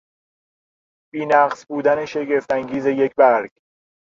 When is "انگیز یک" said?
2.53-3.15